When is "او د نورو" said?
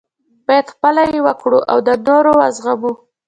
1.71-2.31